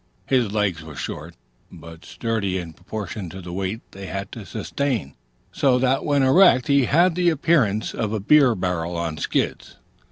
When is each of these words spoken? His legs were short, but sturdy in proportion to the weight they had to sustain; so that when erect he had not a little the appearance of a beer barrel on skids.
His 0.25 0.51
legs 0.51 0.81
were 0.83 0.95
short, 0.95 1.35
but 1.71 2.05
sturdy 2.05 2.57
in 2.57 2.73
proportion 2.73 3.29
to 3.29 3.39
the 3.39 3.53
weight 3.53 3.81
they 3.91 4.07
had 4.07 4.31
to 4.31 4.47
sustain; 4.47 5.13
so 5.51 5.77
that 5.77 6.03
when 6.03 6.23
erect 6.23 6.69
he 6.69 6.85
had 6.85 6.93
not 6.93 7.03
a 7.03 7.05
little 7.11 7.15
the 7.25 7.29
appearance 7.29 7.93
of 7.93 8.11
a 8.11 8.19
beer 8.19 8.55
barrel 8.55 8.97
on 8.97 9.19
skids. 9.19 9.75